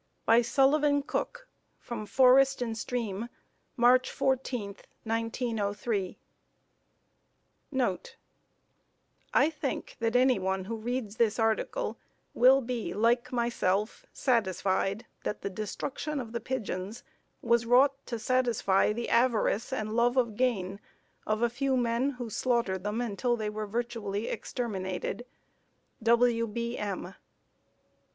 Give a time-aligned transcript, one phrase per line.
[0.25, 1.47] By Sullivan Cook,
[1.77, 3.29] from "Forest and Stream,"
[3.77, 6.15] March 14, 1903.[D]
[7.69, 8.11] [Footnote D:
[9.31, 11.99] I think that anyone who reads this article
[12.33, 17.03] will be, like myself, satisfied that the destruction of the pigeons
[17.43, 20.79] was wrought to gratify the avarice and love of gain
[21.27, 25.27] of a few men who slaughtered them until they were virtually exterminated.
[26.01, 26.47] W.
[26.47, 26.75] B.
[26.79, 27.13] M.